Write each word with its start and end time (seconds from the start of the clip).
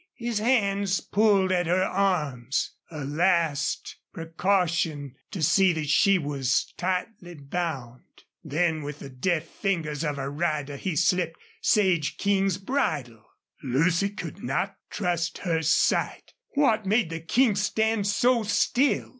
His 0.15 0.39
hands 0.39 0.99
pulled 0.99 1.51
at 1.51 1.67
her 1.67 1.83
arms 1.83 2.71
a 2.89 3.05
last 3.05 3.97
precaution 4.11 5.13
to 5.29 5.43
see 5.43 5.73
that 5.73 5.89
she 5.89 6.17
was 6.17 6.73
tightly 6.75 7.35
bound. 7.35 8.23
Then 8.43 8.81
with 8.81 8.97
the 8.97 9.11
deft 9.11 9.49
fingers 9.49 10.03
of 10.03 10.17
a 10.17 10.27
rider 10.27 10.75
he 10.75 10.95
slipped 10.95 11.39
Sage 11.61 12.17
King's 12.17 12.57
bridle. 12.57 13.27
Lucy 13.61 14.09
could 14.09 14.43
not 14.43 14.75
trust 14.89 15.37
her 15.37 15.61
sight. 15.61 16.33
What 16.55 16.87
made 16.87 17.11
the 17.11 17.19
King 17.19 17.53
stand 17.55 18.07
so 18.07 18.41
still? 18.41 19.09